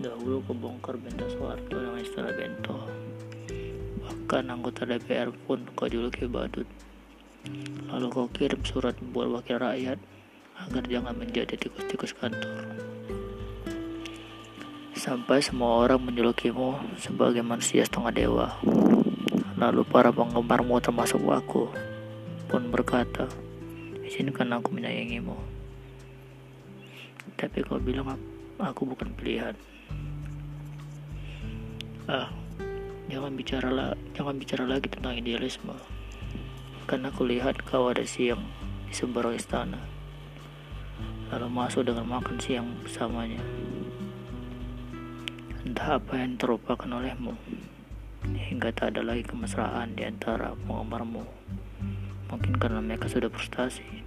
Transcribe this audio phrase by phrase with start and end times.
[0.00, 2.88] dahulu kebongkar benda Soeharto dengan istilah Bento.
[4.00, 6.64] Bahkan anggota DPR pun kau juluki badut.
[7.92, 10.00] Lalu kau kirim surat buat wakil rakyat
[10.56, 12.80] agar jangan menjadi tikus-tikus kantor.
[14.96, 18.48] Sampai semua orang menjulukimu sebagai manusia setengah dewa.
[19.60, 21.68] Lalu para penggemarmu termasuk aku
[22.48, 23.28] pun berkata,
[24.04, 25.36] izinkan aku menyayangimu.
[27.36, 28.39] Tapi kau bilang apa?
[28.60, 29.56] Aku bukan pilihan.
[32.04, 32.28] Ah,
[33.08, 35.72] jangan bicara jangan bicara lagi tentang idealisme.
[36.84, 38.44] Karena aku lihat kau ada siang
[38.84, 39.78] di seberang istana.
[41.30, 43.40] Lalu masuk dengan makan siang bersamanya.
[45.62, 47.38] Entah apa yang terlupakan olehmu,
[48.26, 51.22] hingga tak ada lagi kemesraan di antara penggemarmu.
[52.26, 54.02] Mungkin karena mereka sudah frustasi.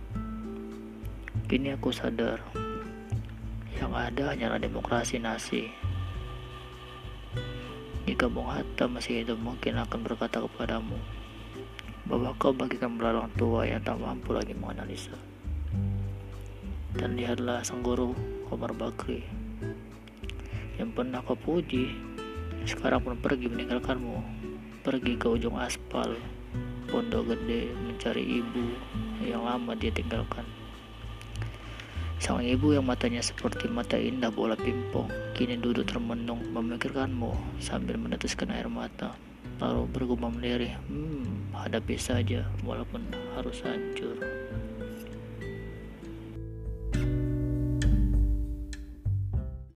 [1.47, 2.43] Kini aku sadar,
[3.83, 5.67] yang ada hanyalah demokrasi nasi.
[8.07, 10.95] Jika Bung Hatta masih hidup mungkin akan berkata kepadamu
[12.07, 15.19] bahwa kau bagikan belalang tua yang tak mampu lagi menganalisa.
[16.95, 18.15] Dan lihatlah sang guru
[18.47, 19.19] Omar Bakri
[20.79, 21.91] yang pernah kau puji
[22.63, 24.15] sekarang pun pergi meninggalkanmu
[24.79, 26.15] pergi ke ujung aspal
[26.87, 28.79] pondok gede mencari ibu
[29.19, 30.47] yang lama dia tinggalkan
[32.23, 38.47] sang ibu yang matanya seperti mata indah bola pimpong kini duduk termenung memikirkanmu sambil meneteskan
[38.47, 39.11] air mata.
[39.59, 43.03] Lalu bergumam lirih hmm hadapi saja walaupun
[43.35, 44.15] harus hancur